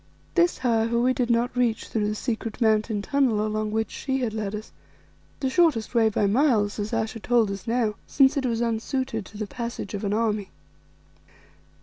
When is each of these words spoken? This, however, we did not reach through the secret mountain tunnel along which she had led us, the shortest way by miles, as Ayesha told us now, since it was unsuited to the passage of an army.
This, 0.33 0.57
however, 0.57 0.99
we 0.99 1.13
did 1.13 1.29
not 1.29 1.55
reach 1.55 1.85
through 1.87 2.07
the 2.07 2.15
secret 2.15 2.59
mountain 2.59 3.03
tunnel 3.03 3.45
along 3.45 3.69
which 3.69 3.91
she 3.91 4.21
had 4.21 4.33
led 4.33 4.55
us, 4.55 4.71
the 5.39 5.47
shortest 5.47 5.93
way 5.93 6.09
by 6.09 6.25
miles, 6.25 6.79
as 6.79 6.91
Ayesha 6.91 7.19
told 7.19 7.51
us 7.51 7.67
now, 7.67 7.93
since 8.07 8.35
it 8.35 8.47
was 8.47 8.61
unsuited 8.63 9.27
to 9.27 9.37
the 9.37 9.45
passage 9.45 9.93
of 9.93 10.03
an 10.03 10.11
army. 10.11 10.49